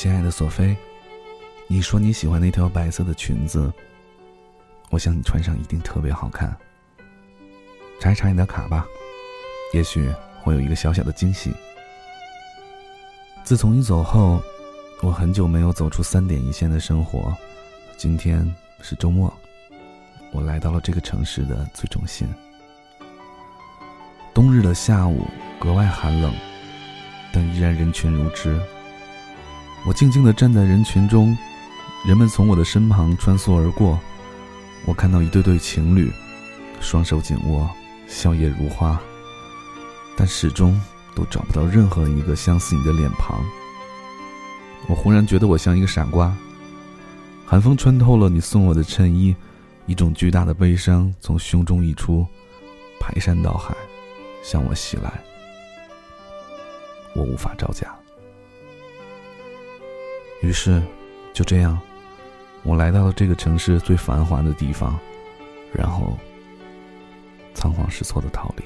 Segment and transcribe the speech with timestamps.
[0.00, 0.74] 亲爱的索菲，
[1.66, 3.70] 你说你喜欢那条白色的裙子，
[4.88, 6.56] 我想你穿上一定特别好看。
[8.00, 8.86] 查一查你的卡吧，
[9.74, 10.10] 也许
[10.40, 11.52] 会有一个小小的惊喜。
[13.44, 14.42] 自从你走后，
[15.02, 17.36] 我很久没有走出三点一线的生活。
[17.98, 18.42] 今天
[18.80, 19.30] 是周末，
[20.32, 22.26] 我来到了这个城市的最中心。
[24.32, 25.26] 冬日的下午
[25.60, 26.34] 格外寒冷，
[27.34, 28.58] 但依然人群如织。
[29.86, 31.36] 我静静地站在人群中，
[32.06, 33.98] 人们从我的身旁穿梭而过。
[34.86, 36.10] 我看到一对对情侣，
[36.80, 37.68] 双手紧握，
[38.06, 39.00] 笑靥如花，
[40.16, 40.80] 但始终
[41.14, 43.42] 都找不到任何一个相似你的脸庞。
[44.88, 46.34] 我忽然觉得我像一个傻瓜。
[47.44, 49.34] 寒风穿透了你送我的衬衣，
[49.86, 52.24] 一种巨大的悲伤从胸中溢出，
[53.00, 53.74] 排山倒海，
[54.42, 55.12] 向我袭来。
[57.14, 57.99] 我无法招架。
[60.40, 60.82] 于是，
[61.34, 61.78] 就这样，
[62.62, 64.98] 我来到了这个城市最繁华的地方，
[65.72, 66.18] 然后
[67.54, 68.64] 仓皇失措的逃离。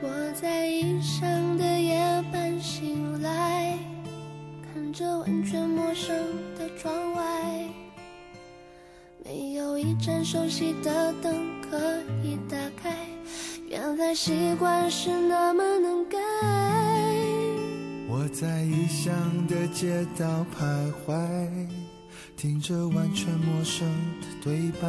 [0.00, 1.98] 我在异乡的夜
[2.30, 3.78] 半醒来，
[4.72, 6.16] 看着完全陌生
[6.58, 7.66] 的窗外，
[9.24, 11.76] 没有一盏熟悉的灯可
[12.22, 12.96] 以打开，
[13.68, 16.18] 原来习惯是那么能改。
[18.08, 19.14] 我在异乡
[19.46, 21.66] 的街道徘徊，
[22.36, 23.86] 听着完全陌生
[24.20, 24.88] 的对白。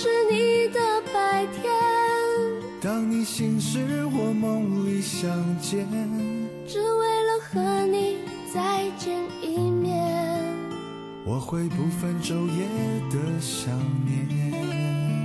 [0.00, 0.78] 是你的
[1.12, 1.64] 白天，
[2.80, 5.28] 当你醒时我梦里相
[5.60, 5.88] 见，
[6.68, 8.18] 只为了和你
[8.54, 9.98] 再见一面。
[11.24, 12.64] 我会不分昼夜
[13.10, 13.76] 的想
[14.06, 15.17] 念。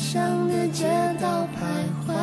[0.00, 0.86] 异乡的街
[1.20, 1.60] 道徘
[2.06, 2.14] 徊，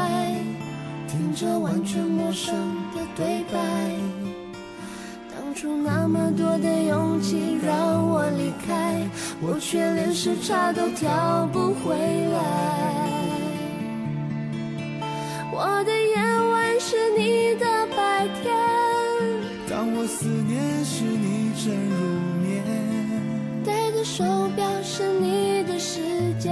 [1.07, 2.51] 听着完全陌生
[2.95, 3.59] 的对白。
[5.29, 9.07] 当初那么多的勇气让我离开，
[9.39, 11.95] 我却连时差都调不回
[12.33, 12.39] 来。
[15.53, 16.15] 我的夜
[16.49, 17.65] 晚是你的
[17.95, 18.55] 白天，
[19.69, 21.95] 当我思念时你正入
[22.41, 22.63] 眠，
[23.63, 24.23] 戴的手
[24.55, 26.01] 表是你的时
[26.39, 26.51] 间，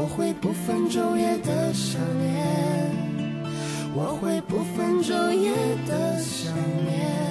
[0.00, 3.42] 我会不分昼夜的想念，
[3.96, 5.50] 我会不分昼夜
[5.88, 6.54] 的想
[6.86, 7.27] 念。